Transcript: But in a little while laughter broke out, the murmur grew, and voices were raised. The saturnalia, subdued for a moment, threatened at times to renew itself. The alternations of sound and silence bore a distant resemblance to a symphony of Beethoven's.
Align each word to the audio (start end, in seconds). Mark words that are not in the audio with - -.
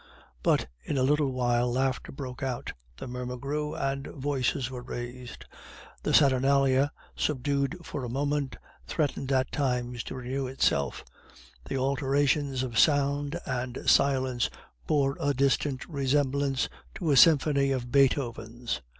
But 0.41 0.65
in 0.83 0.97
a 0.97 1.03
little 1.03 1.31
while 1.31 1.71
laughter 1.71 2.11
broke 2.11 2.41
out, 2.41 2.73
the 2.97 3.05
murmur 3.07 3.37
grew, 3.37 3.75
and 3.75 4.07
voices 4.07 4.71
were 4.71 4.81
raised. 4.81 5.45
The 6.01 6.11
saturnalia, 6.11 6.91
subdued 7.15 7.77
for 7.83 8.03
a 8.03 8.09
moment, 8.09 8.55
threatened 8.87 9.31
at 9.31 9.51
times 9.51 10.03
to 10.05 10.15
renew 10.15 10.47
itself. 10.47 11.05
The 11.65 11.77
alternations 11.77 12.63
of 12.63 12.79
sound 12.79 13.39
and 13.45 13.87
silence 13.87 14.49
bore 14.87 15.17
a 15.19 15.35
distant 15.35 15.87
resemblance 15.87 16.67
to 16.95 17.11
a 17.11 17.15
symphony 17.15 17.69
of 17.69 17.91
Beethoven's. 17.91 18.81